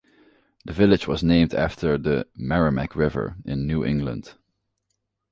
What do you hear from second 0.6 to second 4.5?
The village was named after the Merrimack River, in New England.